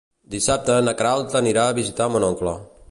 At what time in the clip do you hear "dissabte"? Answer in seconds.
0.35-0.77